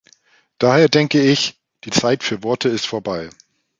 Daher 0.57 0.89
denke 0.89 1.21
ich, 1.21 1.59
die 1.83 1.91
Zeit 1.91 2.23
für 2.23 2.41
Worte 2.41 2.69
ist 2.69 2.87
vorbei. 2.87 3.29